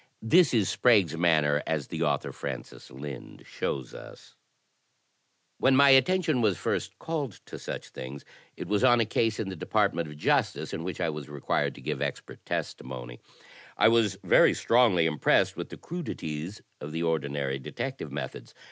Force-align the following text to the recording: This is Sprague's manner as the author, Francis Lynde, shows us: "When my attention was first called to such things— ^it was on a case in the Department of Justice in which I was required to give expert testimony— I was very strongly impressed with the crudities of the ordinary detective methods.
This 0.23 0.51
is 0.51 0.67
Sprague's 0.67 1.15
manner 1.15 1.61
as 1.67 1.89
the 1.89 2.01
author, 2.01 2.31
Francis 2.31 2.89
Lynde, 2.89 3.43
shows 3.45 3.93
us: 3.93 4.35
"When 5.59 5.75
my 5.75 5.91
attention 5.91 6.41
was 6.41 6.57
first 6.57 6.97
called 6.97 7.33
to 7.45 7.59
such 7.59 7.89
things— 7.89 8.25
^it 8.57 8.65
was 8.65 8.83
on 8.83 8.99
a 8.99 9.05
case 9.05 9.39
in 9.39 9.49
the 9.49 9.55
Department 9.55 10.07
of 10.07 10.17
Justice 10.17 10.73
in 10.73 10.83
which 10.83 10.99
I 10.99 11.11
was 11.11 11.29
required 11.29 11.75
to 11.75 11.81
give 11.81 12.01
expert 12.01 12.43
testimony— 12.47 13.19
I 13.77 13.89
was 13.89 14.17
very 14.23 14.55
strongly 14.55 15.05
impressed 15.05 15.55
with 15.55 15.69
the 15.69 15.77
crudities 15.77 16.63
of 16.79 16.93
the 16.93 17.03
ordinary 17.03 17.59
detective 17.59 18.11
methods. 18.11 18.55